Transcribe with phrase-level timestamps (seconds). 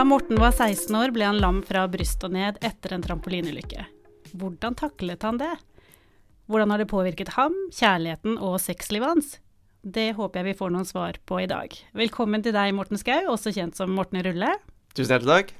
[0.00, 3.82] Da Morten var 16 år, ble han lam fra brystet og ned etter en trampolineulykke.
[4.32, 5.50] Hvordan taklet han det?
[6.48, 9.34] Hvordan har det påvirket ham, kjærligheten og sexlivet hans?
[9.84, 11.76] Det håper jeg vi får noen svar på i dag.
[11.92, 14.54] Velkommen til deg, Morten Skau, også kjent som Morten Rulle.
[14.96, 15.52] Tusen hjertelig takk.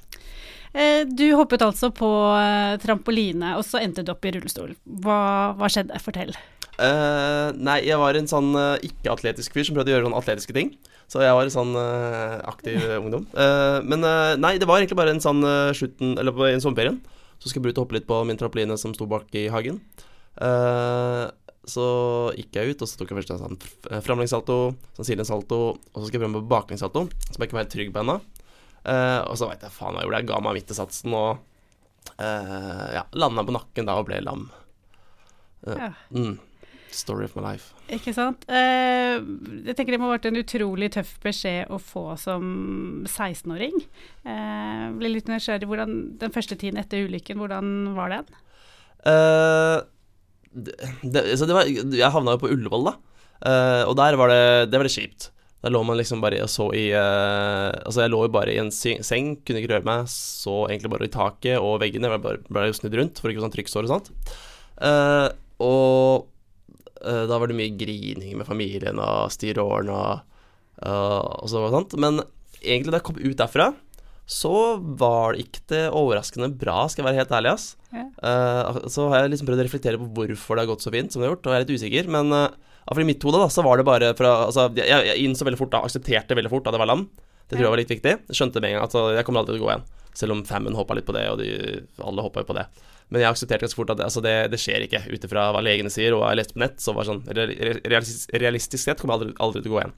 [0.73, 4.73] Eh, du hoppet altså på eh, trampoline, og så endte du opp i rullestol.
[5.05, 5.19] Hva,
[5.53, 6.01] hva skjedde?
[6.01, 6.33] Fortell.
[6.81, 10.55] Uh, nei, jeg var en sånn uh, ikke-atletisk fyr som prøvde å gjøre sånne atletiske
[10.57, 10.73] ting.
[11.11, 13.25] Så jeg var en sånn uh, aktiv ungdom.
[13.83, 14.05] men
[14.39, 15.43] nei, det var egentlig bare en sånn
[15.75, 17.01] slutten Eller på en sommerferien.
[17.41, 19.81] Så skulle jeg ut og hoppe litt på min trampoline som sto bak i hagen.
[21.71, 21.87] så
[22.37, 24.57] gikk jeg ut, og så tok jeg først en sånn framlengssalto,
[25.03, 28.03] silensalto og så skal jeg prøve med baklengssalto, som jeg ikke var helt trygg på
[28.05, 28.15] ennå.
[29.27, 30.21] og så veit jeg faen hva jeg gjorde.
[30.23, 31.43] Jeg ga meg midt i satsen og
[32.21, 34.47] ja, landa på nakken da og ble lam.
[35.67, 35.91] Ja.
[36.13, 36.39] Mm.
[36.91, 37.71] Story of my life.
[37.91, 38.43] Ikke sant.
[38.51, 39.17] Eh,
[39.67, 42.43] jeg tenker det må ha vært en utrolig tøff beskjed å få som
[43.07, 43.77] 16-åring.
[44.27, 45.69] Eh, blir litt nysgjerrig.
[45.71, 48.41] Hvordan, den første tiden etter ulykken, hvordan var den?
[49.01, 49.81] Uh,
[50.51, 52.97] det, det, det var, jeg havna jo på Ullevål, da.
[53.41, 55.31] Uh, og der var det, det var det kjipt.
[55.61, 58.59] Der lå man liksom bare og så i uh, Altså, jeg lå jo bare i
[58.61, 60.11] en seng, kunne ikke røre meg.
[60.11, 62.11] Så egentlig bare i taket og veggene.
[62.11, 64.13] Jeg ble bare snudd rundt for ikke å få sånn trykksår og sånt.
[65.61, 66.30] og
[67.01, 70.41] Uh, da var det mye grining med familien og styre årene og,
[70.85, 71.97] uh, og så og sånt.
[72.01, 72.21] Men
[72.61, 73.71] egentlig da jeg kom ut derfra,
[74.31, 77.65] så var det ikke det overraskende bra, skal jeg være helt ærlig, ass.
[77.91, 78.05] Ja.
[78.23, 81.11] Uh, så har jeg liksom prøvd å reflektere på hvorfor det har gått så fint
[81.11, 82.11] som det har gjort, og jeg er litt usikker.
[82.15, 85.47] Men uh, i mitt hode da, så var det bare fra Altså, jeg, jeg innså
[85.47, 87.09] veldig fort da, aksepterte veldig fort at det var lam.
[87.51, 88.13] Det tror jeg var litt viktig.
[88.31, 89.89] Skjønte med en gang at jeg kommer alltid til å gå igjen.
[90.21, 91.49] Selv om Famine hoppa litt på det, og de,
[92.03, 92.63] alle hoppa jo på det.
[93.11, 95.61] Men jeg aksepterte ganske fort at det, altså det, det skjer ikke, ut ifra hva
[95.63, 96.77] legene sier og hva jeg leste på nett.
[96.79, 99.97] Så var sånn realistisk, realistisk sett kommer jeg aldri, aldri til å gå igjen.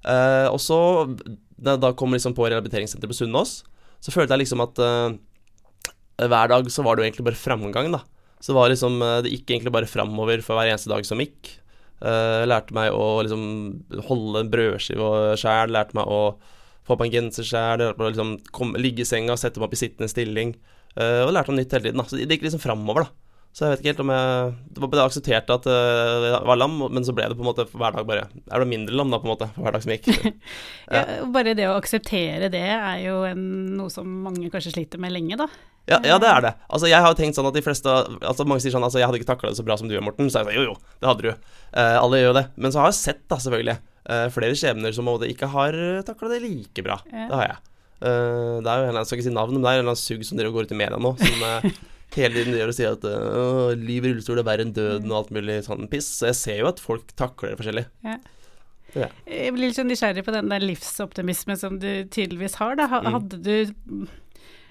[0.00, 0.78] Uh, og så,
[1.60, 3.58] da, da kom liksom på rehabiliteringssenteret på Sunnaas,
[4.00, 5.12] så følte jeg liksom at uh,
[6.24, 8.00] hver dag så var det jo egentlig bare framgang, da.
[8.40, 11.58] Så var liksom, uh, det gikk egentlig bare framover for hver eneste dag som gikk.
[12.00, 13.44] Uh, lærte meg å liksom
[14.08, 16.22] holde en brødskive sjæl, lærte meg å
[16.88, 18.38] få på en genser sjæl, liksom
[18.80, 20.56] ligge i senga, sette meg opp i sittende stilling.
[20.98, 22.00] Uh, og lærte noe nytt hele tiden.
[22.02, 22.06] Da.
[22.08, 23.30] Så det gikk liksom framover, da.
[23.50, 25.78] Så jeg vet ikke helt om jeg Det var akseptert at det
[26.28, 28.68] jeg var lam, men så ble det på en måte hver dag bare Er det
[28.70, 30.06] mindre lam, da, på en måte, for hver dag som gikk.
[30.94, 31.02] ja,
[31.34, 33.42] bare det å akseptere det er jo en,
[33.80, 35.48] noe som mange kanskje sliter med lenge, da.
[35.90, 36.52] Ja, ja, det er det.
[36.68, 39.08] Altså, jeg har jo tenkt sånn at de fleste Altså, mange sier sånn Altså, jeg
[39.08, 40.30] hadde ikke takla det så bra som du gjør, Morten.
[40.30, 41.48] Så jeg sa jo, jo, det hadde du.
[41.72, 42.44] Eh, alle gjør jo det.
[42.60, 43.76] Men så har jeg sett, da, selvfølgelig,
[44.06, 47.00] eh, flere skjebner som ikke har takla det like bra.
[47.10, 47.26] Ja.
[47.32, 47.69] Det har jeg.
[48.00, 49.92] Uh, det er jo en, jeg skal ikke si navn, men det er en eller
[49.92, 51.70] annen sugg som dere går ut i media nå, som uh,
[52.16, 55.18] hele tiden gjør og sier at uh, liv i rullestol er verre enn døden og
[55.18, 56.08] alt mulig sånn piss.
[56.18, 57.86] Så jeg ser jo at folk takler det forskjellig.
[58.06, 58.16] Ja.
[58.96, 59.06] Ja.
[59.28, 62.74] Jeg blir litt sånn nysgjerrig på den der livsoptimismen som du tydeligvis har.
[62.80, 62.88] Da.
[62.90, 63.12] Mm.
[63.14, 64.08] Hadde du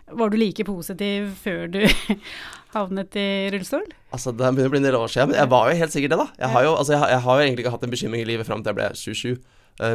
[0.09, 1.83] Var du like positiv før du
[2.75, 3.85] havnet i rullestol?
[4.09, 6.15] Altså, Det begynner å bli en del år siden, men jeg var jo helt sikkert
[6.15, 6.27] det, da.
[6.41, 8.49] Jeg har jo, altså, jeg, jeg har jo egentlig ikke hatt en bekymring i livet
[8.49, 9.37] fram til jeg ble 27,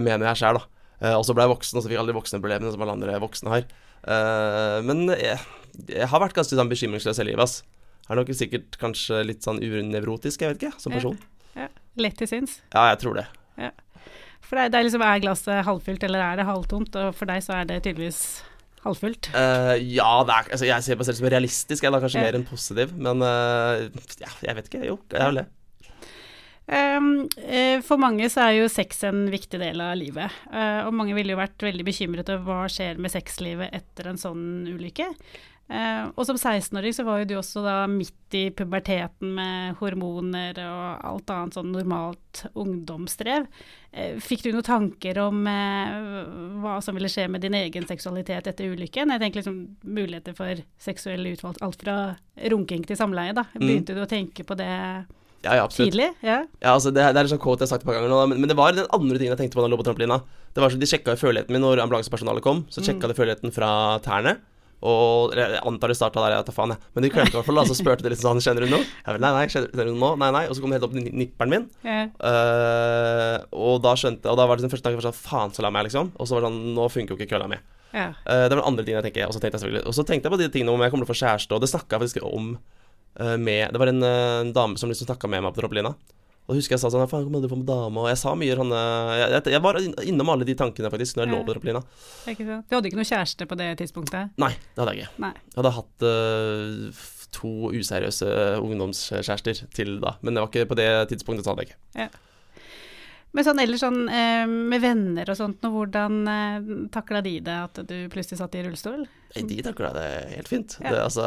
[0.06, 0.83] mener jeg sjæl, da.
[1.02, 2.96] Uh, og så ble jeg voksen, og så fikk jeg alle de voksneproblemene som alle
[2.98, 3.68] andre voksne har.
[4.04, 5.38] Uh, men jeg,
[5.88, 7.62] jeg, har vært ganske sånn bekymringsløs i livet, ass.
[8.08, 11.16] Er nok sikkert kanskje litt sånn unevrotisk, jeg vet ikke, som person.
[11.54, 11.70] Ja, ja.
[12.04, 12.58] Lett til sinns?
[12.74, 13.28] Ja, jeg tror det.
[13.60, 13.70] Ja.
[14.44, 16.98] For deg, det er liksom, er glasset halvfylt, eller er det halvtomt?
[17.00, 18.20] Og for deg så er det tydeligvis
[18.84, 19.30] halvfullt?
[19.32, 22.24] Uh, ja, er, altså, jeg ser på meg selv som realistisk, jeg er da kanskje
[22.26, 22.92] mer enn positiv.
[22.98, 23.86] Men uh,
[24.20, 24.82] ja, jeg vet ikke.
[24.90, 25.46] Jo, jeg er vel det.
[26.64, 27.26] Um,
[27.84, 30.32] for mange så er jo sex en viktig del av livet.
[30.48, 34.20] Uh, og mange ville jo vært veldig bekymret over hva skjer med sexlivet etter en
[34.20, 35.10] sånn ulykke.
[35.64, 40.58] Uh, og som 16-åring så var jo du også da midt i puberteten med hormoner
[40.60, 43.46] og alt annet sånn normalt ungdomsstrev.
[44.24, 45.44] Fikk du noen tanker om
[46.64, 49.12] hva som ville skje med din egen seksualitet etter ulykken?
[49.14, 51.98] Jeg tenker liksom muligheter for seksuell utvalg, alt fra
[52.50, 53.46] runking til samleie, da.
[53.54, 53.60] Mm.
[53.62, 54.00] Begynte mm.
[54.00, 54.72] du å tenke på det?
[55.44, 55.92] Ja, ja, absolutt.
[55.92, 56.08] Tidlig?
[56.24, 56.40] Ja.
[56.62, 58.40] ja altså det, det er liksom kåt jeg har sagt et par ganger nå, men,
[58.40, 60.18] men, det var den andre tingen jeg tenkte på da jeg lå på trampolina.
[60.54, 62.64] Det var så De sjekka førligheten min når ambulansepersonalet kom.
[62.72, 63.12] Så sjekka mm.
[63.12, 63.70] de førligheten fra
[64.04, 64.38] tærne.
[64.84, 66.90] Og jeg antar det starta der, jeg tar faen, jeg.
[66.92, 67.64] Men de klemte i hvert fall, da.
[67.68, 68.84] Så spurte de litt sånn Kjenner du noe?
[68.84, 70.18] Jeg vel, nei, nei, kjenner du noe?
[70.20, 70.42] Nei, nei.
[70.50, 71.64] Og så kom det helt opp til nipperen min.
[71.86, 72.10] Yeah.
[72.20, 75.80] Uh, og da skjønte Og da var det den første tanken sånn Faen, så lam
[75.80, 76.12] jeg, liksom.
[76.18, 77.60] Og så var det sånn Nå funker jo ikke kølla mi.
[77.94, 78.12] Yeah.
[78.28, 79.30] Uh, det var den andre tingen jeg tenker.
[79.30, 81.08] Og så tenkte jeg selvfølgelig Og så tenkte jeg på de tingene om jeg kommer
[81.08, 82.52] til å få kjæreste, og det snakka jeg faktisk om
[83.14, 85.92] med Det var en, en dame som liksom snakka med meg på trampolina.
[86.44, 88.02] Og husker jeg sa sånn Faen, kommer du få med dame?
[88.02, 91.32] Og jeg sa mye sånn jeg, jeg, var innom alle de tankene faktisk når jeg
[91.32, 91.84] lå på trampolina.
[92.26, 94.34] Du hadde ikke noe kjæreste på det tidspunktet?
[94.42, 95.24] Nei, det hadde jeg ikke.
[95.24, 95.32] Nei.
[95.48, 98.28] Jeg hadde hatt uh, to useriøse
[98.60, 101.82] ungdomskjærester til da, men det var ikke på det tidspunktet, så hadde jeg ikke.
[102.04, 102.10] Ja.
[103.34, 107.56] Men sånn ellers sånn eh, med venner og sånt, og hvordan eh, takla de det
[107.64, 109.02] at du plutselig satt i rullestol?
[109.34, 110.06] Nei, De takla det
[110.36, 110.76] helt fint.
[110.78, 110.92] Ja.
[110.92, 111.26] Det, altså,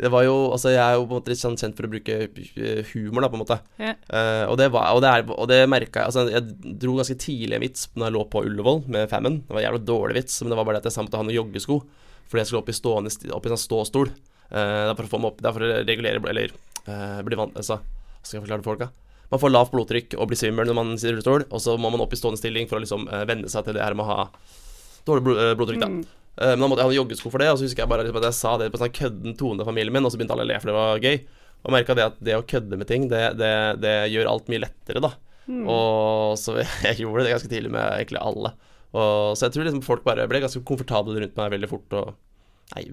[0.00, 1.90] det var jo Altså, jeg er jo på en måte litt sånn kjent for å
[1.92, 3.58] bruke eh, humor, da, på en måte.
[3.76, 3.98] Yeah.
[4.08, 7.18] Uh, og det var Og det, er, og det merka jeg Altså, jeg dro ganske
[7.20, 9.42] tidlig en vits når jeg lå på Ullevål med Famine.
[9.44, 11.20] Det var en jævlig dårlig vits, men det var bare det at jeg sa måtte
[11.20, 11.78] ha noen joggesko.
[12.30, 14.14] Fordi jeg skulle opp i, stående, opp i sånn ståstol.
[14.48, 16.50] Uh, det er for å få meg opp Det er for å regulere Eller
[16.84, 17.78] uh, bli vant Altså,
[18.20, 18.90] skal jeg forklare til folk, da?
[19.32, 21.88] Man får lavt blodtrykk og blir svimmel når man sitter i rullestol, og så må
[21.92, 24.04] man opp i stående stilling for å liksom uh, venne seg til det her med
[24.04, 24.26] å ha
[25.08, 25.88] dårlig blod, blodtrykk, da.
[25.88, 26.02] Mm.
[26.40, 28.20] Eh, Men da måtte jeg ha joggesko for det, og så husker jeg bare liksom
[28.22, 30.46] at jeg sa det på en sånn kødden tone familien min, og så begynte alle
[30.46, 31.22] å le for det var gøy.
[31.62, 33.52] Og merka det at det å kødde med ting, det, det,
[33.82, 35.12] det gjør alt mye lettere, da.
[35.46, 35.64] Mm.
[35.70, 36.56] Og så
[36.88, 38.54] jeg gjorde det ganske tidlig med egentlig alle.
[38.92, 41.98] Og, så jeg tror liksom folk bare ble ganske komfortable rundt meg veldig fort.
[42.00, 42.12] Og
[42.72, 42.84] nei,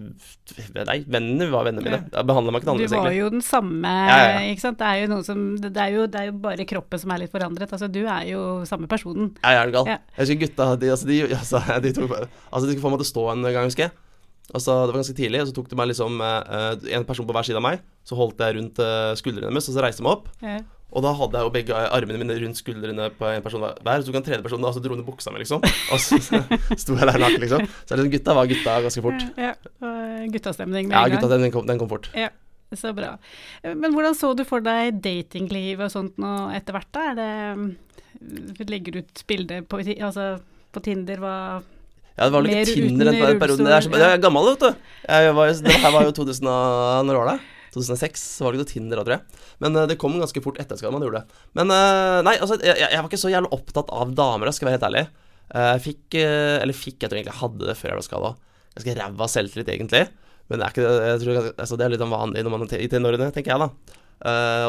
[0.88, 2.00] nei vennene var vennene mine.
[2.14, 3.20] Da behandla meg ikke Du var egentlig.
[3.20, 4.42] jo den samme, Ja, ja, ja.
[4.54, 4.80] ikke sant.
[4.80, 7.72] Det er som Det er jo, det er jo bare kroppen som er litt forandret.
[7.72, 9.32] Altså, du er jo samme personen.
[9.44, 9.88] Jeg er gal.
[9.88, 9.98] Ja.
[10.18, 13.08] Jeg husker gutta de, altså, de, altså, de, tok, altså, de skulle få meg til
[13.10, 13.96] å stå en gang, husker jeg.
[14.50, 17.36] Altså, det var ganske tidlig, og så tok de meg liksom eh, en person på
[17.38, 17.84] hver side av meg.
[18.08, 20.30] Så holdt jeg rundt eh, skuldrene deres, og så reiste jeg meg opp.
[20.90, 20.96] Ja.
[20.98, 24.02] Og da hadde jeg jo begge armene mine rundt skuldrene på en person hver.
[24.02, 25.62] Så tok en tredje person og så dro ned buksa mi, liksom.
[25.62, 26.18] Og så
[26.82, 27.66] sto jeg der naken, liksom.
[27.86, 29.26] Så liksom, gutta var gutta ganske fort.
[29.38, 29.52] Ja,
[29.86, 31.20] og guttastemning med Ja, en gang.
[31.20, 32.10] gutta, den kom, den kom fort.
[32.18, 32.32] Ja,
[32.74, 33.16] så bra.
[33.70, 36.90] Men hvordan så du for deg datingliv og sånt nå etter hvert?
[36.94, 37.06] da?
[37.14, 40.40] Er det Legger du ut bilde på, altså,
[40.74, 41.22] på Tinder?
[41.22, 41.36] Hva
[42.18, 43.70] Ja, det var vel ikke Tinder den perioden.
[43.70, 44.92] Jeg er, så, jeg er gammel, vet du.
[45.06, 47.40] Jeg var, det her var jo 2000 og, Når var det?
[47.76, 49.42] 2006 så var det ikke Tinder da, tror jeg.
[49.64, 51.40] Men eh, det kom ganske fort etter at man gjorde det.
[51.60, 54.68] Men eh, nei, altså, jeg, jeg var ikke så jævlig opptatt av damer, da, skal
[54.68, 55.06] jeg være helt ærlig.
[55.50, 58.34] Eh, Jeg fikk, eller fikk, jeg tror egentlig jeg hadde det før jeg ble skada.
[58.78, 60.04] Ganske ræva selvtillit, egentlig.
[60.50, 63.32] Men det er ikke jeg tror, altså, det er litt vanlig når man i tenårene,
[63.36, 63.98] tenker jeg, da.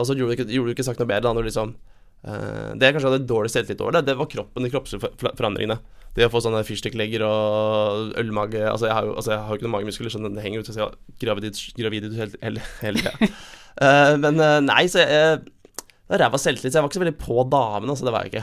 [0.00, 1.73] Og så gjorde du ikke, ikke sagt noe bedre da når du liksom
[2.21, 5.37] Det jeg kanskje hadde dårlig selvtillit over, det, det var kroppen, de kroppslige for- for-
[5.39, 5.79] forandringene.
[6.17, 9.59] Det å få sånne fyrstikklegger og ølmage Altså, jeg har jo altså, jeg har jo
[9.61, 13.05] ikke noen magemuskler, så det henger ut ut til gravid, gravid ut hele, hele, hele
[13.05, 13.31] tida.
[13.81, 15.45] Eh, men eh, nei, så jeg
[16.11, 18.33] Det ræva selvtillit, så jeg var ikke så veldig på damene, altså, det var jeg
[18.35, 18.43] ikke.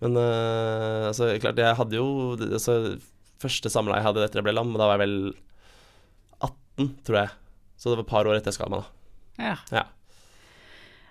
[0.00, 2.06] Men eh, altså, klart, jeg hadde jo
[2.48, 2.76] altså,
[3.44, 5.14] Første samleie jeg hadde etter jeg ble lam, da var jeg vel
[6.40, 7.30] 18, tror jeg.
[7.78, 9.44] Så det var et par år etter jeg skada meg, da.
[9.44, 9.54] Ja.
[9.76, 9.84] Ja.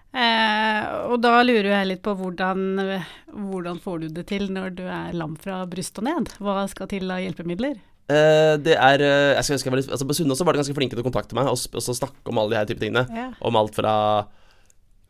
[0.10, 2.82] Eh, og da lurer jeg litt på hvordan,
[3.30, 6.34] hvordan får du det til når du er lam fra bryst og ned?
[6.42, 7.78] Hva skal til av hjelpemidler?
[8.10, 10.56] Eh, det er eh, jeg skal, jeg skal være litt, altså På Sunne også var
[10.56, 12.70] de ganske flinke til å kontakte meg og, og så snakke om alle de her
[12.70, 13.06] type tingene.
[13.14, 13.30] Ja.
[13.46, 13.94] Om alt fra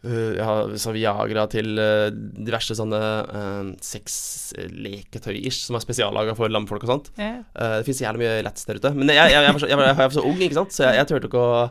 [0.03, 6.83] uh, ja, så Viagra til uh, diverse sånne uh, sexleketøy-ish som er spesiallaga for lamfolk
[6.87, 7.11] og sånt.
[7.19, 7.37] Ja.
[7.55, 8.91] Eh, det fins jævlig mye lats der ute.
[8.97, 10.89] Men jeg, jeg, jeg, var så, jeg, var, jeg var så ung, ikke sant, så
[10.89, 11.63] jeg, jeg turte ikke å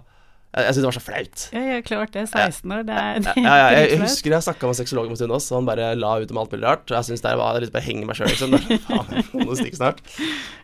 [0.48, 1.42] Jeg, jeg syntes det var så flaut.
[1.52, 2.22] Ja, ja, klart det.
[2.30, 5.52] 16 år, det er Ja, ja, jeg, jeg husker jeg snakka med sexologen på også,
[5.52, 6.86] og han bare la ut om alt mulig rart.
[6.88, 8.56] Og jeg syntes det var litt bare henge meg sjøl, liksom.
[8.56, 10.00] Det er, Faen, jeg får noe stikk snart.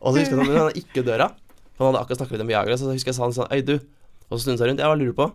[0.01, 1.29] Og så husker jeg at han ikke døra.
[1.77, 3.77] Han hadde akkurat snakka litt om Viagra, så husker jeg sa han sånn Øy, du.
[4.31, 4.85] Og så snudde han seg rundt.
[4.85, 5.31] Jeg var lurer på.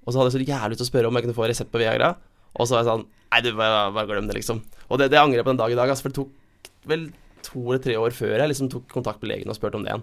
[0.00, 1.72] Og så hadde jeg så jævlig lyst til å spørre om jeg kunne få resept
[1.74, 2.14] på Viagra.
[2.56, 4.58] Og så var jeg sånn Nei, du, bare, bare glem det, liksom.
[4.88, 7.04] Og det, det angrer jeg på den dag i dag, altså, for det tok vel
[7.46, 9.92] to eller tre år før jeg liksom tok kontakt med legen og spurte om det
[9.92, 10.02] igjen.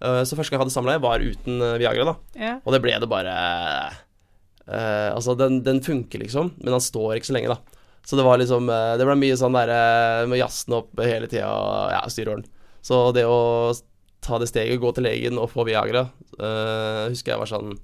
[0.00, 2.16] Eh, så første gang jeg hadde samleie, var uten eh, Viagra, da.
[2.40, 2.56] Ja.
[2.64, 3.36] Og det ble det bare
[4.66, 7.80] uh, Altså, den, den funker, liksom, men han står ikke så lenge, da.
[8.04, 11.30] Så det var liksom uh, Det ble mye sånn der uh, med jazzen opp hele
[11.30, 11.48] tida,
[11.94, 12.48] ja, styre orden.
[12.84, 13.40] Så det å
[14.24, 16.06] ta det steget, gå til legen og få Viagra,
[16.38, 17.74] eh, husker jeg var sånn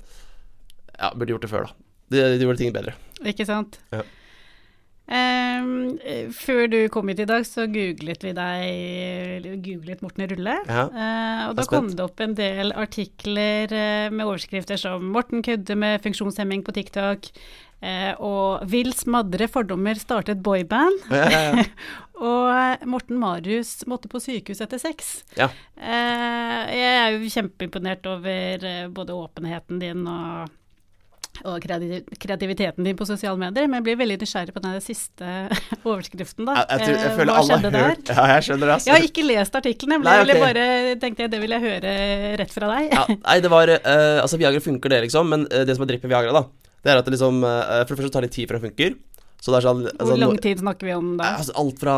[0.96, 1.86] Ja, burde gjort det før, da.
[2.10, 2.94] Det, det gjorde ting bedre.
[3.24, 3.78] Ikke sant?
[3.94, 4.02] Ja.
[5.10, 10.58] Eh, før du kom hit i dag, så googlet vi deg Googlet Morten Rulle.
[10.68, 10.84] Ja.
[10.86, 15.78] uh, og da kom det opp en del artikler uh, med overskrifter som 'Morten kødder
[15.78, 17.32] med funksjonshemming på TikTok',
[17.80, 21.06] Uh, og 'Vil smadre fordommer startet boyband'.
[21.08, 21.64] Ja, ja.
[22.20, 25.22] Og Morten Marius måtte på sykehus etter sex.
[25.38, 25.46] Ja.
[25.80, 30.52] Jeg er jo kjempeimponert over både åpenheten din og,
[31.46, 35.28] og kreativiteten din på sosiale medier, men jeg blir veldig nysgjerrig på den siste
[35.88, 36.56] overskriften, da.
[36.66, 38.90] Jeg, tror, jeg Eh, føler hva alle skjedde har hørt Ja, jeg skjønner det, altså.
[38.90, 40.64] Jeg har ikke lest artiklene, men jeg ville bare,
[41.00, 41.92] tenkte jeg det vil jeg høre
[42.42, 42.88] rett fra deg.
[42.92, 45.92] ja, nei, det var uh, Altså, Viagra funker, det, liksom, men eh, det som er
[45.94, 48.30] dritt med Viagra, da, det er at det liksom uh, For det første tar det
[48.30, 48.98] litt tid før det funker.
[49.40, 51.30] Så det er sånn altså, Hvor lang tid snakker vi om da?
[51.40, 51.94] Altså, alt fra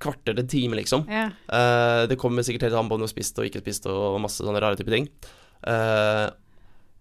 [0.00, 1.04] kvarter til time, liksom.
[1.12, 1.26] Ja.
[1.52, 4.16] Uh, det kommer sikkert helt an på om du har spist og ikke spist og
[4.24, 5.10] masse sånne rare typer ting.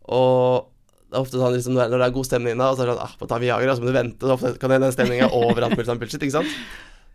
[0.10, 0.68] Og
[1.10, 2.94] det er ofte sånn liksom, når det er- god stemning inne, og så er det
[2.96, 5.66] sånn ah, på ta Viagra, så må du vente, så ofte kan den stemninga over
[5.66, 6.54] alt mulig sånn bullshit, ikke sant.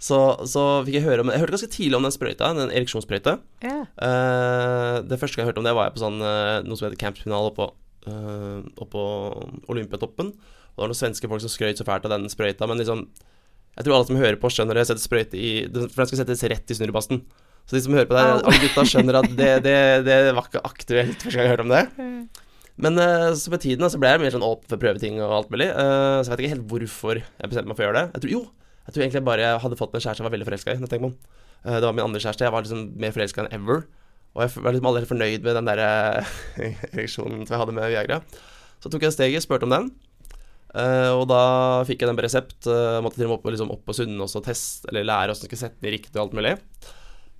[0.04, 0.18] Så,
[0.50, 3.38] så fikk jeg høre om Jeg hørte ganske tidlig om den sprøyta, den ereksjonssprøyta.
[3.64, 3.86] Yeah.
[3.96, 6.88] Uh, det første gang jeg hørte om det, var jeg på sånn, uh, noe som
[6.88, 7.70] heter Campfinale oppå,
[8.10, 9.04] uh, oppå
[9.72, 10.34] Olympiatoppen.
[10.34, 13.06] Og det var noen svenske folk som skrøt så fælt av den sprøyta, men liksom
[13.78, 14.84] Jeg tror alle som hører på, skjønner det.
[14.84, 17.24] Jeg setter sprøyte i For den skal settes rett i snurrebassen.
[17.64, 20.66] Så de som hører på det, alle gutta skjønner at det, det, det var ikke
[20.68, 21.84] aktuelt første gang jeg hørte om det.
[22.82, 25.50] Men eh, så med tiden så ble jeg mer sånn åpen for prøveting og alt
[25.54, 25.68] mulig.
[25.70, 28.06] Eh, så jeg vet ikke helt hvorfor jeg bestemte meg for å gjøre det.
[28.16, 28.40] Jeg tror, jo,
[28.84, 30.80] jeg tror egentlig bare jeg hadde fått meg en kjæreste jeg var veldig forelska i.
[30.82, 31.12] når.
[31.64, 32.48] Eh, det var min andre kjæreste.
[32.48, 33.84] Jeg var liksom mer forelska enn ever.
[34.34, 35.84] Og jeg var liksom aldri helt fornøyd med den der
[36.90, 38.18] ereksjonen som jeg hadde med Viagra.
[38.82, 39.92] Så tok jeg steget, spurte om den.
[40.74, 41.42] Og da
[41.86, 42.66] fikk jeg den på resept.
[42.66, 45.52] Måtte til og med opp, liksom opp på Sunnaas og teste, eller lære åssen jeg
[45.52, 46.56] skulle sette den i riktig og alt mulig.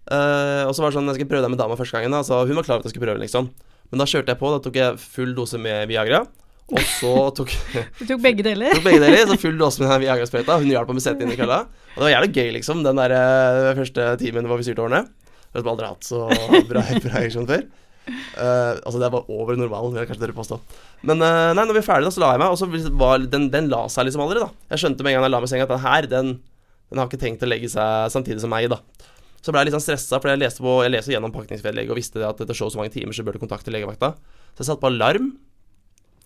[0.06, 2.44] Og så var det sånn, jeg skulle prøve den med dama første gangen, da, så
[2.46, 3.50] hun var klar over at jeg skulle prøve liksom.
[3.92, 6.24] Men da kjørte jeg på, da tok jeg full dose med Viagra.
[6.72, 7.50] Og så tok
[8.00, 8.72] Du tok begge deler?
[8.78, 10.56] tok begge deler, så full dose med Viagra-sprøyta.
[10.62, 11.64] Hun hjalp meg med å sette inn i kølla.
[11.94, 15.04] Og det var jævlig gøy, liksom, den der eh, første timen hvor vi styrte årene.
[15.54, 16.24] Jeg har aldri hatt så
[16.66, 17.66] bra, bra ereksjon før.
[18.04, 20.58] Uh, altså, det var over normalen, vil kanskje dere påstå.
[21.08, 23.22] Men uh, nei, når vi er ferdige, da, så la jeg meg, og så var
[23.32, 24.50] den, den la seg liksom aldri, da.
[24.74, 26.32] Jeg skjønte med en gang jeg la meg i senga at den her, den,
[26.90, 28.80] den har ikke tenkt å legge seg samtidig som meg, da.
[29.44, 31.98] Så ble jeg litt sånn stressa, for jeg leste, på, jeg leste gjennom pakningsvedlegget og
[31.98, 34.14] visste det at etter så og så mange timer så bør du kontakte legevakta.
[34.54, 35.34] Så jeg satte på alarm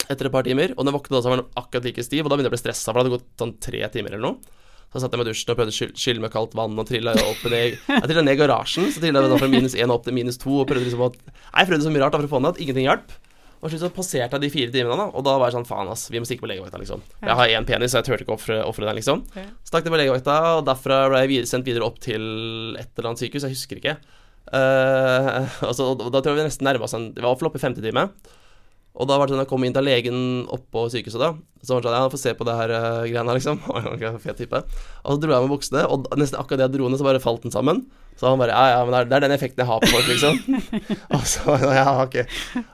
[0.06, 2.30] etter et par timer, og den våknet da, så var den akkurat like stiv, og
[2.30, 4.54] da begynte jeg å bli stressa, for det hadde gått sånn tre timer eller noe.
[4.88, 7.42] Så satt jeg med dusjen og prøvde å skylle med kaldt vann og trilla opp
[7.52, 10.40] ned Jeg trilla ned i garasjen, så trilla jeg fra minus én opp til minus
[10.40, 12.54] to, og prøvde liksom å Nei, jeg prøvde så mye rart for å få ned
[12.54, 13.12] at ingenting hjalp.
[13.58, 16.06] Og så passerte jeg de fire timene, da, og da var jeg sånn faen, ass,
[16.12, 17.02] vi må stikke på legevakta, liksom.
[17.18, 17.32] Ja.
[17.32, 19.24] Jeg har én penis, så jeg turte ikke å ofre den, liksom.
[19.34, 19.48] Ja.
[19.66, 22.22] Stakk det på legevakta, og derfra ble jeg videre, sendt videre opp til
[22.78, 23.96] et eller annet sykehus, jeg husker ikke.
[24.48, 27.50] Uh, og, så, og da tror jeg vi nesten nærma oss en Vi var iallfall
[27.50, 28.06] oppe i femte time.
[28.98, 30.20] Og da var det sånn, jeg kom inn til legen
[30.54, 31.34] oppå sykehuset, da.
[31.62, 33.58] Så var det sånn, ja, få se på det her uh, greiene, liksom.
[34.24, 34.62] Fet type.
[35.02, 37.22] Og så dro jeg med buksene, og nesten akkurat det jeg dro ned, så bare
[37.22, 37.88] falt den sammen.
[38.18, 40.38] Så han bare Ja, ja, men det er, den effekten jeg har på folk, liksom.
[41.16, 42.16] og så Ja, ok.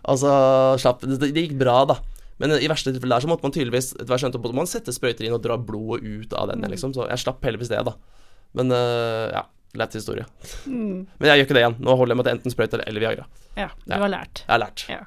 [0.08, 0.34] Og så
[0.80, 1.98] slapp det, det gikk bra, da.
[2.42, 5.28] Men i verste tilfelle der så måtte man tydeligvis etter hvert skjønte man sette sprøyter
[5.28, 6.94] inn og dra blodet ut av den, liksom.
[6.96, 7.94] Så jeg slapp heldigvis det, da.
[8.58, 9.44] Men uh, ja.
[9.74, 10.22] Lett historie.
[10.70, 11.00] Mm.
[11.18, 11.74] Men jeg gjør ikke det igjen.
[11.82, 13.24] Nå holder jeg meg til enten sprøyte eller Viagra.
[13.58, 13.98] Ja, du Ja.
[14.04, 14.44] har lært.
[14.46, 14.84] Jeg har lært.
[14.86, 15.00] Ja.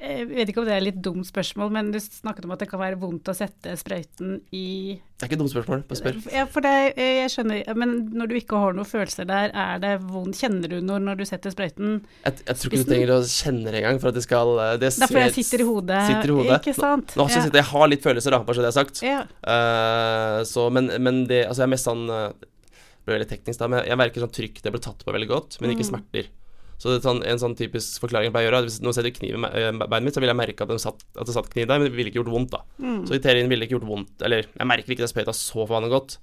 [0.00, 2.68] Jeg vet ikke om det er litt dumt spørsmål, men du snakket om at det
[2.70, 4.64] kan være vondt å sette sprøyten i
[5.00, 5.84] Det er ikke et dumt spørsmål.
[5.88, 6.18] Bare spør.
[6.34, 9.80] Ja, for det, eh, jeg skjønner, men når du ikke har noen følelser der, er
[9.82, 10.36] det vondt?
[10.42, 12.02] Kjenner du noe når du setter sprøyten?
[12.26, 14.90] Jeg, jeg tror ikke du trenger å kjenne det engang for at det skal det
[14.90, 16.02] er Derfor jeg sitter i hodet.
[16.12, 16.58] sitter i hodet.
[16.60, 17.16] Ikke sant?
[17.16, 17.46] Nå, nå ja.
[17.48, 19.02] jeg, har litt følelser, da, bare så det er sagt.
[19.06, 19.22] ja.
[19.46, 23.58] Uh, så, men, men det Altså, jeg er mest sånn eh, Det ble veldig teknisk,
[23.60, 25.90] da, men jeg merker sånn trykk det blir tatt på veldig godt, men ikke Mm.
[25.94, 26.28] smerter.
[26.76, 28.96] Så det sånn, en sånn typisk forklaring jeg pleier å gjøre, er at hvis noen
[28.96, 31.36] setter kniv i eh, beinet mitt, så vil jeg merke at, de satt, at det
[31.36, 32.60] satt kniv der, men det ville ikke gjort vondt, da.
[32.82, 32.98] Mm.
[33.08, 34.24] Så i teorien ville det ikke gjort vondt.
[34.28, 36.18] Eller jeg merker ikke det sprøyta så forbanna godt,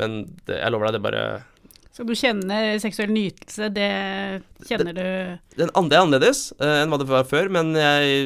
[0.00, 1.24] men det, jeg lover deg, det bare
[1.94, 5.04] Så du kjenne seksuell nytelse, det kjenner du
[5.60, 8.24] Den andre er annerledes uh, enn hva det var før, men jeg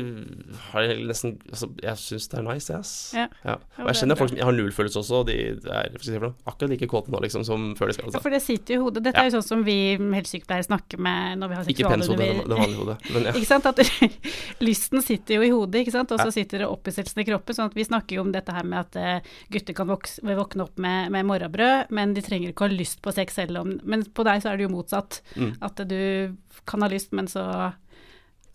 [0.71, 2.93] har nesten Altså, jeg syns det er nice, yes.
[3.13, 3.27] Ja.
[3.45, 3.57] Ja.
[3.59, 6.17] Ja, Og jeg er kjenner folk som har nullfølelse også, og de er skal si
[6.23, 8.07] noe, akkurat like kåte nå, liksom, som før de skal.
[8.09, 8.23] Ja, Altså.
[8.25, 9.03] for det sitter jo i hodet.
[9.05, 9.27] Dette Ja.
[9.27, 12.49] er jo sånn som vi helsesykepleiere snakker med når vi har Ikke penshodet, det seksualundervisning.
[12.49, 12.99] det vanlige hodet.
[13.13, 13.33] Men ja.
[13.39, 13.67] Ikke sant?
[13.67, 13.79] At
[14.69, 16.13] lysten sitter jo i hodet, ikke sant?
[16.13, 16.37] og så Ja.
[16.39, 17.55] sitter det opphisselsen i kroppen.
[17.55, 19.21] sånn at Vi snakker jo om dette her med at eh,
[19.53, 23.03] gutter kan vokse, våkne opp med, med morrabrød, men de trenger ikke å ha lyst
[23.03, 25.21] på sex selv om Men på deg så er det jo motsatt.
[25.37, 25.53] Mm.
[25.63, 26.37] At du
[26.67, 27.45] kan ha lyst, men så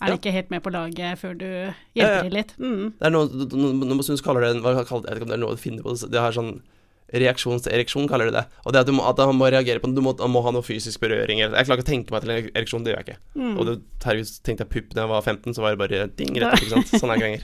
[0.02, 0.16] er Ja.
[0.18, 1.48] ikke helt med på laget før du
[1.96, 2.54] hjelper til litt.
[2.60, 2.94] Mm.
[3.00, 5.54] Det er noe, noe, noe synes kaller det Jeg vet ikke om det er noe
[5.56, 6.62] å finne på, det har sånn
[7.14, 8.46] reaksjon til ereksjon, kaller de det.
[8.66, 10.42] Og det at, du må, at han må reagere på det, du må, han må
[10.42, 11.44] ha noe fysisk berøring.
[11.44, 13.20] eller- Jeg klarer ikke å tenke meg til en ereksjon, det gjør jeg ikke.
[13.38, 13.58] Mm.
[13.60, 16.34] Og det, herregud, tenkte jeg pupp da jeg var 15, så var det bare ding
[16.42, 16.88] rett ikke sant.
[17.00, 17.44] Sånn er det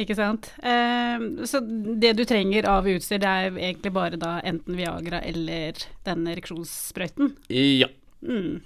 [0.00, 0.50] ikke sant.
[0.60, 1.60] Eh, så
[2.00, 7.32] det du trenger av utstyr, det er egentlig bare da enten Viagra eller den ereksjonssprøyten.
[7.48, 7.88] Ja.
[8.22, 8.60] Mm.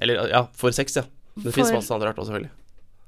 [0.00, 1.06] Eller ja, for sex, ja.
[1.40, 2.56] Det fins masse andre rart også, selvfølgelig.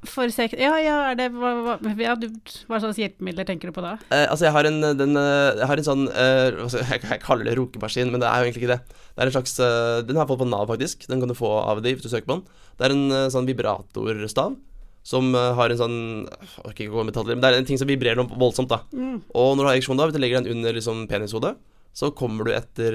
[0.03, 2.27] For sex Ja, ja, er det hva, hva, ja, du,
[2.67, 3.93] hva slags hjelpemidler tenker du på da?
[4.11, 7.47] Eh, altså, jeg har en, den, eh, jeg har en sånn eh, jeg, jeg kaller
[7.47, 8.99] det rokemaskin, men det er jo egentlig ikke det.
[9.13, 11.07] Det er en slags eh, Den har jeg fått på Nav, faktisk.
[11.11, 12.67] Den kan du få av de hvis du søker på den.
[12.79, 14.59] Det er en eh, sånn vibratorstav
[15.07, 15.99] som eh, har en sånn
[16.31, 18.71] Jeg orker ikke gå med detaljer, men det er en ting som vibrerer noe voldsomt,
[18.71, 18.83] da.
[18.95, 19.21] Mm.
[19.35, 21.57] Og når du har ereksjon da, hvis du legger den under liksom penishodet,
[21.93, 22.95] så kommer du etter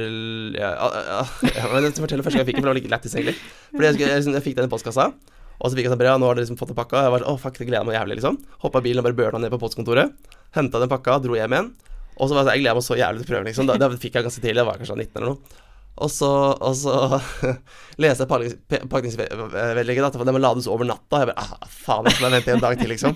[0.58, 2.80] ja, ja, ja, ja, Jeg skal fortelle første gang jeg fikk den, for det var
[2.80, 3.36] litt lættis, egentlig.
[3.74, 5.12] Fordi jeg, jeg, jeg fikk den i postkassa,
[5.58, 7.04] og så fikk jeg sånn og nå har dere liksom fått en pakka.
[7.06, 8.40] Jeg var sånn, å fuck, det gleder jeg meg jævlig, liksom.
[8.64, 10.34] Hoppa bilen og bare børna ned på postkontoret.
[10.58, 11.72] Henta den pakka, dro hjem igjen.
[12.18, 13.70] Og så var jeg sånn, jeg gleder meg så jævlig til prøven, liksom.
[13.70, 15.58] Da, det fikk jeg ganske tidlig, jeg var kanskje 19 eller noe.
[15.98, 17.20] Og så, og så
[18.02, 21.24] leser jeg pakningsvedlegget, for det må lades over natta.
[21.24, 23.16] Jeg bare, ah, faen, jeg må vente en dag til, liksom.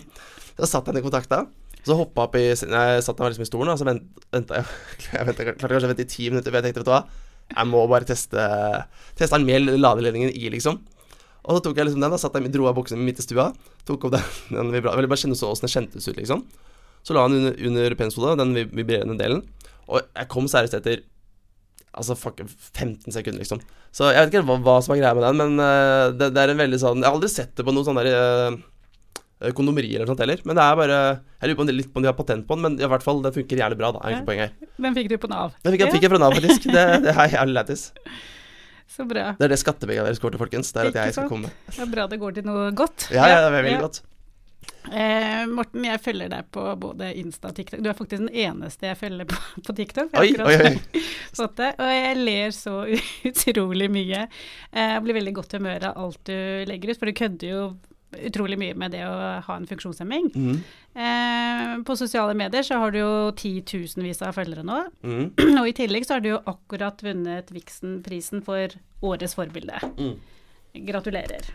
[0.57, 1.43] Så satt jeg ned i kontakta.
[1.85, 4.65] Så hoppa opp i jeg satt meg liksom i stolen, og så vent, venta jeg
[5.17, 7.03] Jeg klarte kanskje å vente i ti minutter, for jeg tenkte, vet du hva,
[7.51, 8.43] jeg må bare teste
[9.17, 10.81] Teste den med ladeledningen i, liksom.
[11.41, 13.49] Og så tok jeg liksom den, da satt jeg, dro av buksene midt i stua,
[13.87, 16.45] tok opp den, den vibra, ville bare kjenne så åssen det kjentes ut, liksom.
[17.01, 19.41] Så la han under, under penshodet, den vibrerende delen.
[19.89, 21.01] Og jeg kom seriøst etter
[21.91, 22.39] Altså fuck,
[22.71, 23.59] 15 sekunder, liksom.
[23.91, 26.43] Så jeg vet ikke hva, hva som er greia med den, men uh, det, det
[26.45, 29.89] er en veldig sånn Jeg har aldri sett det på noe sånn der uh, kondomeri
[29.97, 30.39] eller sånt heller.
[30.47, 30.99] Men det er bare
[31.41, 33.19] Jeg lurer på litt på om de har patent på den, men i hvert fall
[33.25, 34.03] den funker jævlig bra, da.
[34.07, 34.21] Er Ja.
[34.27, 34.69] poenget her.
[34.87, 35.55] Den fikk du på Nav.
[35.65, 36.69] Den fikk jeg, fikk jeg fra Nav, faktisk.
[36.71, 37.83] Det, det er jævlig lættis.
[38.95, 39.29] Så bra.
[39.39, 40.71] Det er det skattepengene deres går til, folkens.
[40.75, 41.51] Det er at jeg skal komme.
[41.71, 43.07] Det er bra det går til noe godt.
[43.11, 43.83] Ja, ja, det er veldig Ja.
[43.85, 44.01] godt.
[44.91, 47.83] Eh, Morten, jeg følger deg på både Insta og TikTok.
[47.85, 49.37] Du er faktisk den eneste jeg følger på,
[49.67, 50.15] på TikTok.
[50.19, 50.73] Oi, oi, oi.
[51.61, 52.75] det, og jeg ler så
[53.29, 54.25] utrolig mye.
[54.73, 56.35] Eh, Jeg blir veldig godt humør av alt du
[56.69, 57.63] legger ut, for du kødder jo
[58.27, 59.13] utrolig mye med det å
[59.45, 60.25] ha en funksjonshemming.
[60.35, 60.57] Mm.
[60.99, 65.29] Eh, på sosiale medier så har du jo titusenvis av følgere nå, Mm.
[65.61, 68.75] og i tillegg så har du jo akkurat vunnet Vixen-prisen for
[69.07, 69.79] årets forbilde.
[69.95, 70.17] Mm.
[70.89, 71.47] Gratulerer.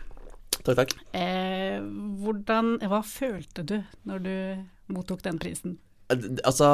[0.67, 0.95] Takk, takk.
[1.15, 1.77] Eh,
[2.23, 4.33] hvordan, hva følte du når du
[4.91, 5.77] mottok den prisen?
[6.11, 6.67] Eh, Altså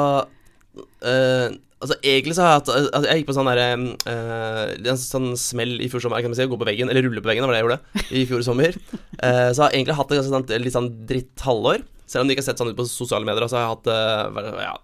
[1.06, 3.66] eh, Altså Egentlig så har jeg hatt altså, Jeg gikk på sånn derre
[4.10, 6.46] eh, En sånn smell i fjor sommer, kan man si.
[6.50, 8.78] Gå på veggen, eller rulle på veggen, det var det jeg gjorde i fjor sommer.
[9.24, 11.84] Eh, så jeg har egentlig hatt et ganske sånn, litt sånn dritt halvår.
[12.10, 13.90] Selv om det ikke har sett sånn ut på sosiale medier, så har jeg hatt
[13.94, 14.74] eh, ja,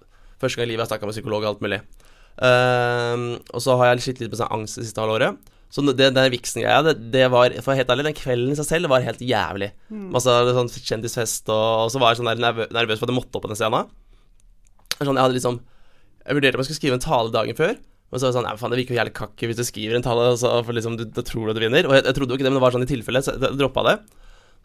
[0.40, 1.80] Første gang i livet jeg har snakka med psykolog og alt mulig.
[2.46, 5.50] Eh, og så har jeg slitt litt med sånn angst det siste halvåret.
[5.70, 8.90] Så det, den Vixen-greia, det, det var For helt ærlig, den kvelden i seg selv
[8.90, 9.70] var helt jævlig.
[10.10, 13.18] Masse sånn kjendisfest, og, og så var jeg sånn der nervø nervøs for at jeg
[13.20, 13.92] måtte opp på den scenen.
[14.98, 15.60] Sånn, jeg hadde liksom
[16.26, 17.78] Jeg vurderte om jeg skulle skrive en tale dagen før.
[18.10, 19.96] Men så var det sånn Nei, faen, det virker jo jævlig kakke hvis du skriver
[19.96, 21.86] en tale, altså, for liksom, du, du tror du at du vinner.
[21.86, 23.60] Og jeg, jeg trodde jo ikke det, men det var sånn i tilfelle, så jeg
[23.60, 23.96] droppa det.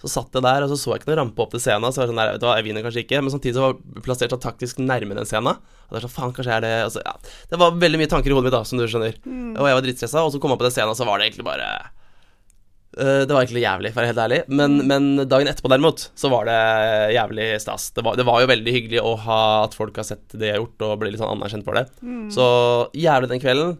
[0.01, 1.87] Så satt jeg der, og så så jeg ikke noe rampe opp til scenen.
[1.93, 3.21] Så var jeg sånn, nei, vet du hva, jeg vinner kanskje ikke.
[3.23, 5.61] Men samtidig så var jeg plassert så taktisk nærme den scenen.
[5.85, 7.13] Og det er sånn, faen, kanskje er det altså, ja.
[7.51, 9.15] Det var veldig mye tanker i hodet mitt, da, som du skjønner.
[9.55, 11.29] Og jeg var drittstressa, og så kom jeg på den scenen, og så var det
[11.29, 11.69] egentlig bare
[12.99, 14.41] uh, det var egentlig jævlig, for å være helt ærlig.
[14.61, 16.59] Men, men dagen etterpå, derimot, så var det
[17.15, 17.87] jævlig stas.
[17.95, 20.57] Det var, det var jo veldig hyggelig å ha at folk har sett det jeg
[20.57, 21.87] har gjort, og blir litt sånn anerkjent for det.
[22.35, 22.45] Så
[23.05, 23.77] jævlig den kvelden.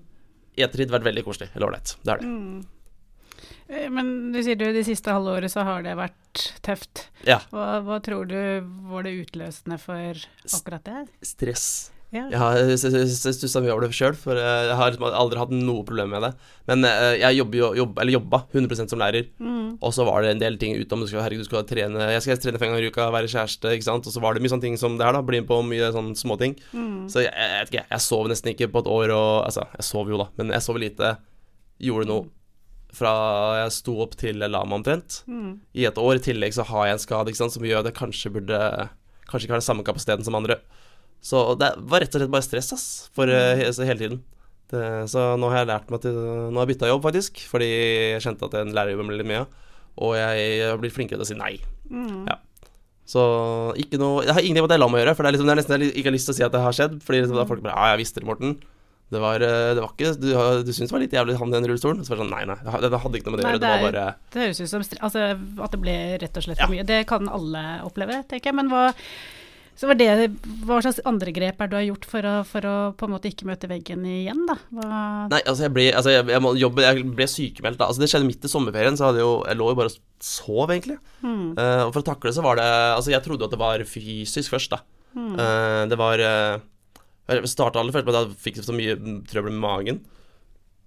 [0.55, 1.49] I ettertid vært veldig koselig.
[1.51, 1.97] Eller ålreit.
[2.05, 2.29] Det er det.
[2.31, 2.74] Eh,
[3.67, 7.07] Men du sier du det siste halve året så har det vært tøft.
[7.25, 7.39] Ja.
[7.49, 8.37] Hva, hva tror du
[8.91, 10.21] var det utløsende for
[10.53, 11.05] akkurat det?
[11.25, 11.67] Stress.
[12.13, 12.27] Ja.
[12.31, 15.81] Jeg har stussa mye over det sjøl, for eh, jeg har liksom aldri hatt noe
[15.83, 16.29] problem med det.
[16.69, 19.73] Men eh, jeg jobber jobb, jobba 100% som lærer, Mm.
[19.83, 22.21] og så var det en del ting utenom du skal, herregud, du skal trene Jeg
[22.23, 24.07] skal trene fem ganger i uka, være kjæreste, ikke sant.
[24.07, 25.25] Og så var det mye sånne ting som det her, da.
[25.25, 26.55] Bli med på mye sånne småting.
[26.71, 27.09] Mm.
[27.11, 29.89] Så jeg, jeg vet ikke, jeg sov nesten ikke på et år, og Altså, jeg
[29.89, 31.15] sov jo, da, men jeg sov lite.
[31.83, 32.29] Gjorde noe
[32.95, 33.11] fra
[33.61, 35.21] jeg sto opp til jeg la meg omtrent.
[35.27, 35.51] Mm.
[35.75, 36.19] I et år.
[36.19, 38.61] I tillegg så har jeg en skade sant, som gjør at jeg kanskje burde
[39.25, 40.59] Kanskje ikke har den samme kapasiteten som andre.
[41.25, 42.83] Så det var rett og slett bare stress, ass,
[43.17, 44.19] for eh, hele tiden.
[44.69, 47.69] Det, så nå har jeg lært meg til Nå har jeg bytta jobb, faktisk, fordi
[47.69, 49.47] jeg kjente at den lærerjobben ble litt mye.
[50.05, 51.55] Og jeg har blitt flinkere til å si nei.
[51.89, 52.27] Mm.
[52.29, 52.37] Ja.
[53.05, 53.21] Så
[53.77, 55.49] ikke noe Jeg har ingenting med at jeg la meg gjøre, for det er, liksom,
[55.49, 56.97] det er nesten jeg ikke har lyst til å si at det har skjedd.
[57.05, 58.55] Fordi liksom, da er folk bare Ja, jeg visste det, Morten.
[59.13, 60.29] Det var, eh, det var ikke Du,
[60.65, 62.01] du syntes det var litt jævlig han den rullestolen?
[62.01, 62.57] Så var det sånn, nei, nei.
[62.81, 63.61] Det hadde ikke noe med det å gjøre.
[63.61, 65.29] Det var bare Det høres ut som altså,
[65.67, 66.69] at det ble rett og slett Ja.
[66.71, 66.85] mye.
[66.89, 68.57] Det kan alle oppleve, tenker jeg.
[68.57, 68.87] Men hva,
[69.75, 70.09] så var det,
[70.63, 73.13] hva slags andre grep er det du har gjort for å, for å på en
[73.13, 74.55] måte ikke møte veggen igjen, da?
[74.71, 74.99] Hva,
[75.33, 77.89] Nei, altså jeg ble, altså jeg, jeg, jobbe, jeg ble sykemeldt da.
[77.91, 80.97] Altså det skjedde midt i sommerferien, så jo, jeg lå jo bare og sov egentlig.
[81.19, 81.51] Hmm.
[81.59, 83.83] Uh, og for å takle det så var det, altså jeg trodde at det var
[83.89, 84.81] fysisk først da.
[85.13, 85.35] Hmm.
[85.35, 86.63] Uh, det var, uh,
[87.29, 88.97] jeg startet aller først med at jeg fikk så mye
[89.29, 90.03] trøbbel med magen.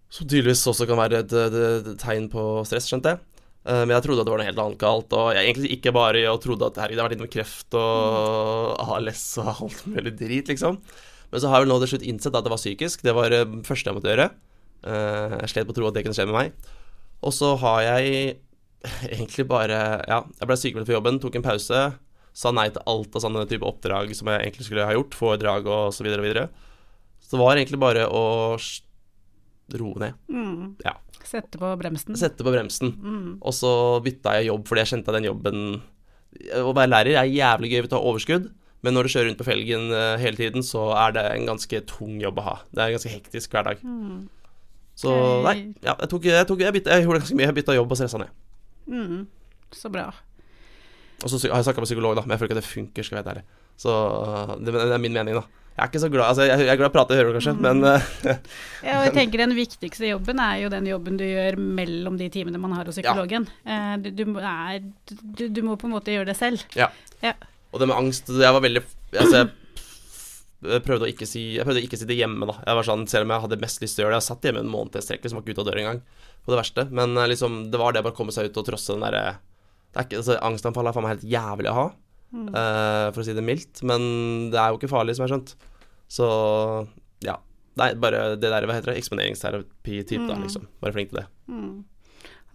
[0.09, 3.25] Som tydeligvis også kan være et, et, et tegn på stress, skjønte jeg.
[3.69, 5.15] Eh, men jeg trodde at det var noe helt annet galt.
[5.19, 8.97] Og jeg egentlig ikke bare jeg trodde at herregud, jeg har vært innom kreft og
[8.97, 10.81] ALS og alt mulig drit, liksom.
[11.29, 13.05] Men så har jeg vel nå til slutt innsett at det var psykisk.
[13.05, 14.29] Det var det første jeg måtte gjøre.
[14.89, 16.69] Eh, jeg slet på å tro at det kunne skje med meg.
[17.27, 18.39] Og så har jeg
[19.15, 21.89] egentlig bare Ja, jeg ble sykemeldt for jobben, tok en pause.
[22.37, 25.17] Sa nei til alt av sånne type oppdrag som jeg egentlig skulle ha gjort.
[25.19, 26.49] Foredrag og så videre og videre.
[27.23, 28.25] Så det var egentlig bare å
[29.77, 30.17] roe ned.
[30.33, 30.77] Mm.
[30.85, 30.95] Ja.
[31.25, 32.17] Sette på bremsen?
[32.17, 32.95] Sette på bremsen.
[32.95, 33.33] Mm.
[33.43, 33.73] Og så
[34.05, 35.67] bytta jeg jobb fordi jeg kjente at den jobben
[36.63, 38.51] Å være lærer er jævlig gøy vi tar overskudd,
[38.85, 41.81] men når du kjører rundt på felgen eh, hele tiden, så er det en ganske
[41.89, 42.57] tung jobb å ha.
[42.71, 43.81] Det er en ganske hektisk hverdag.
[43.83, 44.29] Mm.
[44.99, 45.15] Så
[45.47, 47.49] nei, ja, jeg, tok, jeg, tok, jeg, bytte, jeg gjorde ganske mye.
[47.49, 48.37] Jeg bytta jobb og stressa ned.
[48.93, 49.25] Mm.
[49.75, 50.07] Så bra.
[51.25, 53.03] Og så har jeg snakka med psykolog, da, men jeg føler ikke at det funker,
[53.07, 53.63] skal jeg være ærlig.
[53.79, 53.95] Så
[54.63, 55.45] det, det er min mening, da.
[55.79, 57.33] Jeg er ikke så glad Altså, jeg, jeg er glad i å prate og høre,
[57.37, 58.07] kanskje, men eh,
[58.89, 62.27] Ja, og jeg tenker Den viktigste jobben er jo den jobben du gjør mellom de
[62.35, 63.47] timene man har hos psykologen.
[63.63, 63.95] Ja.
[64.03, 64.81] du, du, må- er,
[65.39, 66.65] du, du må på en måte gjøre det selv.
[66.75, 66.91] Ja,
[67.71, 68.83] Og det med angst Jeg var veldig
[69.23, 69.45] Altså,
[70.67, 72.57] jeg prøvde å ikke si Jeg prøvde å ikke si det hjemme, da.
[72.67, 74.23] Jeg var sånn, Selv om jeg hadde mest lyst til å gjøre det.
[74.25, 76.01] Jeg satt hjemme en måned i strekk, liksom var ikke ute av døra engang.
[76.43, 76.89] På det verste.
[76.91, 79.23] Men eh, liksom, det var det å bare komme seg ut og trosse den derre
[79.31, 79.39] er
[80.07, 81.89] ikke, altså, Angstanfall er faen meg helt jævlig å ha.
[82.29, 82.49] Mm.
[82.53, 83.81] uh, for å si det mildt.
[83.89, 85.55] Men det er jo ikke farlig, som jeg har skjønt.
[86.13, 86.27] Så
[87.25, 87.39] ja.
[87.79, 90.43] Nei, bare det der, hva heter det, eksponeringsterapi-type, da, Mm.
[90.45, 90.67] liksom.
[90.83, 91.27] Bare flink til det.
[91.49, 91.85] Mm.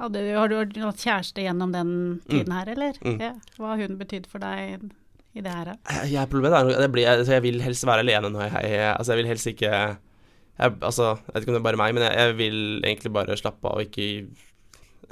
[0.01, 2.97] Hadde, har du hatt kjæreste gjennom den tiden her, eller?
[3.05, 3.19] Mm.
[3.21, 3.33] Ja.
[3.57, 4.89] Hva har hun betydd for deg
[5.33, 5.65] i det her?
[5.71, 5.75] da?
[6.01, 8.89] Jeg, jeg, problemet er det blir, altså, jeg vil helst være alene når jeg, jeg
[8.97, 11.93] Altså, jeg vil helst ikke jeg, Altså, jeg vet ikke om det er bare meg,
[11.95, 14.27] men jeg, jeg vil egentlig bare slappe av og ikke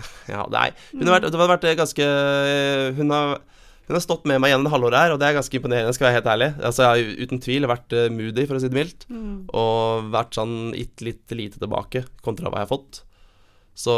[0.34, 0.70] Ja, nei.
[0.94, 2.12] Hun har vært, det har vært ganske
[3.00, 3.40] Hun har
[3.92, 6.06] hun har stått med meg gjennom det halvåret her, og det er ganske imponerende, skal
[6.06, 6.48] jeg være helt ærlig.
[6.64, 9.34] Altså, jeg har uten tvil vært eh, moody, for å si det mildt, Mm.
[9.58, 13.02] og vært sånn gitt litt lite tilbake kontra hva jeg har fått.
[13.76, 13.96] Så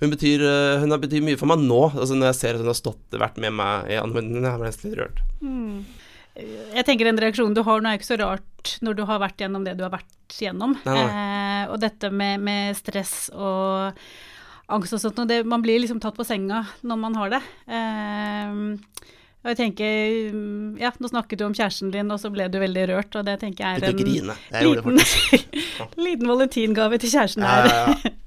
[0.00, 1.80] hun betyr, eh, hun har betyr mye for meg nå.
[1.92, 4.66] Altså Når jeg ser at hun har stått, vært med meg i andre jeg ble
[4.70, 5.20] nesten litt rørt.
[5.44, 5.84] Mm.
[6.74, 9.42] Jeg tenker den reaksjonen du har nå er ikke så rart når du har vært
[9.42, 10.76] gjennom det du har vært gjennom.
[10.86, 11.08] Nei, nei.
[11.60, 13.96] Eh, og dette med, med stress og
[14.70, 17.42] angst og sånt, det, man blir liksom tatt på senga når man har det.
[17.66, 19.08] Eh,
[19.40, 20.34] og jeg tenker,
[20.76, 23.14] ja, Nå snakket du om kjæresten din, og så ble du veldig rørt.
[23.16, 24.36] Og det tenker jeg er en grine.
[24.52, 24.98] Jeg liten,
[26.06, 27.70] liten valentingave til kjæresten her.
[27.70, 28.16] ja, ja.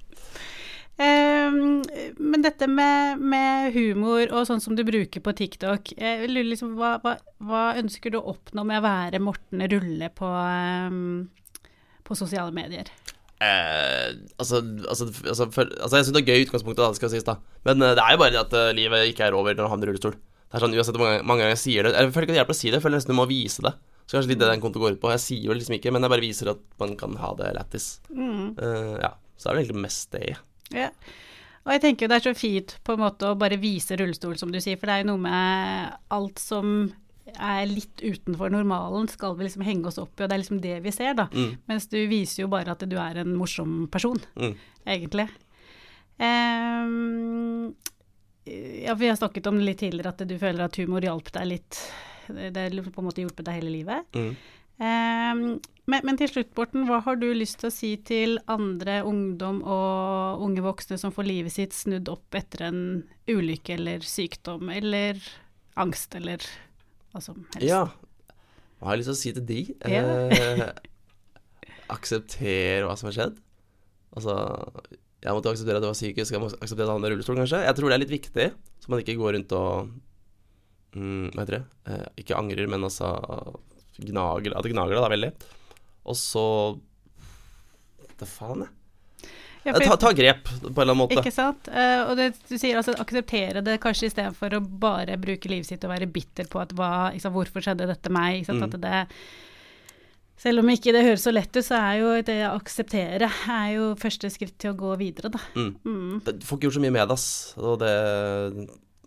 [1.02, 1.82] Ehm,
[2.18, 6.76] men dette med, med humor og sånn som du bruker på TikTok, jeg lurer liksom,
[6.78, 11.66] hva, hva, hva ønsker du å oppnå med å være Morten Rulle på, ehm,
[12.06, 12.94] på sosiale medier?
[13.44, 17.12] Eh, altså, altså, altså, for, altså Jeg syns det er gøy i utgangspunktet, da, skal
[17.12, 17.40] sies, da.
[17.68, 19.72] Men eh, det er jo bare det at eh, livet ikke er over når du
[19.72, 20.16] havner i rullestol.
[20.16, 22.40] Det er sånn, Uansett hvor mange, mange ganger jeg sier det Jeg føler ikke det
[22.40, 23.74] hjelper å si det, jeg føler nesten du må vise det.
[24.04, 25.12] Så kanskje litt det den kontoen går ut på.
[25.16, 27.88] Jeg sier jo liksom ikke, men jeg bare viser at man kan ha det lættis.
[28.14, 29.14] Eh, ja.
[29.40, 30.36] Så er det egentlig mest det.
[30.76, 30.90] Ja.
[31.64, 34.36] Og jeg tenker jo det er så fint på en måte å bare vise rullestol,
[34.40, 36.92] som du sier, for det er jo noe med alt som
[37.32, 40.62] er litt utenfor normalen, skal vi liksom henge oss opp i, og det er liksom
[40.64, 41.30] det vi ser, da.
[41.32, 41.54] Mm.
[41.72, 44.56] Mens du viser jo bare at du er en morsom person, Mm.
[44.86, 45.30] egentlig.
[46.20, 47.76] Um,
[48.84, 51.48] ja, vi har snakket om det litt tidligere, at du føler at humor hjalp deg
[51.48, 51.80] litt.
[52.28, 54.04] Det har på en måte hjulpet deg hele livet.
[54.16, 54.36] Mm.
[54.84, 55.42] Um,
[55.86, 59.62] men, men til slutt, Borten, hva har du lyst til å si til andre ungdom
[59.64, 62.82] og unge voksne som får livet sitt snudd opp etter en
[63.30, 65.20] ulykke eller sykdom eller
[65.80, 66.44] angst eller
[67.14, 67.66] hva som helst?
[67.68, 67.84] Ja.
[68.80, 69.60] Hva har jeg lyst til å si til de?
[69.88, 70.04] Ja.
[70.34, 70.64] Eh,
[71.94, 73.38] akseptere hva som har skjedd.
[74.14, 74.34] Altså
[75.24, 77.62] Jeg måtte akseptere at det var psykisk, jeg må akseptere at han har rullestol, kanskje.
[77.64, 78.48] Jeg tror det er litt viktig,
[78.84, 79.94] så man ikke går rundt og
[80.98, 81.64] mm, Hva heter det?
[81.88, 83.14] Eh, ikke angrer, men altså
[84.04, 85.32] gnager At det gnager deg da veldig.
[86.10, 86.46] Og så
[88.20, 88.74] Da faen, jeg.
[89.64, 91.16] Ja, Eh, for- Ta, ta grep, på en eller annen måte.
[91.22, 91.70] Ikke sant?
[91.72, 95.84] Uh, og det, du sier altså akseptere det kanskje istedenfor å bare bruke livet sitt
[95.88, 98.42] og være bitter på at hva, sant, hvorfor skjedde dette meg?
[98.42, 98.60] Ikke sant?
[98.60, 98.74] Mm.
[98.74, 99.18] At det,
[100.44, 103.70] selv om ikke det høres så lett ut, så er jo det å akseptere er
[103.78, 105.40] jo første skritt til å gå videre, da.
[105.56, 105.70] Mm.
[105.88, 106.18] Mm.
[106.26, 107.28] Du får ikke gjort så mye med det, ass.
[107.62, 107.94] Og det,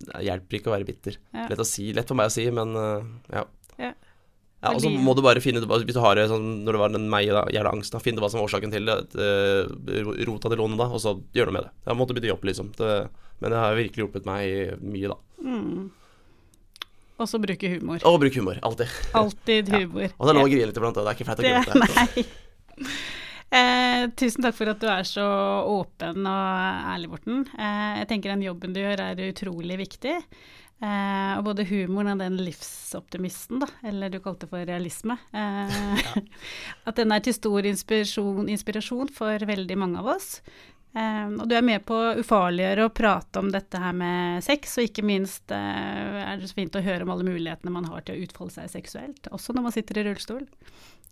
[0.07, 1.19] det hjelper ikke å være bitter.
[1.37, 1.49] Ja.
[1.51, 3.45] Lett, å si, lett for meg å si, men uh, ja.
[4.67, 4.73] Ja.
[4.73, 6.95] Ja, og så må du bare finne ut Hvis du har sånn når det var
[6.95, 8.97] den meg da, angst, angsten, finne ut hva som var årsaken til det.
[9.15, 11.73] eh, Rota til lånet, da, og så gjøre noe med det.
[11.87, 12.73] Jeg måtte bytte jobb, liksom.
[12.79, 12.91] Det,
[13.41, 15.19] men det har virkelig hjulpet meg mye, da.
[15.47, 15.87] Mm.
[17.17, 18.03] Og så bruke humor.
[18.05, 18.59] Og bruke humor.
[18.67, 18.91] Alltid.
[19.17, 19.79] Alltid Ja.
[19.85, 20.11] humor.
[20.19, 22.27] Og det er lov å grine litt iblant, det er ikke flaut å Det, nei.
[23.57, 25.23] Eh, tusen takk for at du er så
[25.71, 27.45] åpen og ærlig, Morten.
[27.55, 30.17] Eh, jeg tenker den jobben du gjør er utrolig viktig.
[30.77, 36.17] Eh, og både humoren og den livsoptimisten, da, eller du kalte det for realisme, eh,
[36.89, 40.35] at den er til stor inspirasjon, inspirasjon for veldig mange av oss.
[40.97, 44.77] Eh, og du er med på å ufarliggjøre og prate om dette her med sex,
[44.77, 48.05] og ikke minst eh, er det så fint å høre om alle mulighetene man har
[48.05, 50.45] til å utfolde seg seksuelt, også når man sitter i rullestol.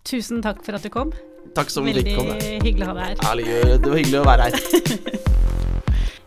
[0.05, 1.09] Tusen takk for at du kom.
[1.57, 2.05] Takk som Veldig
[2.61, 3.25] hyggelig å ha deg her.
[3.31, 3.49] Ærlig,
[3.81, 5.33] det var hyggelig å være her.